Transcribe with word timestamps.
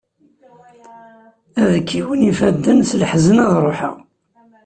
Ad 1.61 1.69
kkiwen 1.81 2.27
ifadden, 2.31 2.79
s 2.89 2.91
leḥzen 3.01 3.37
ad 3.45 3.53
ruḥeɣ. 3.63 3.95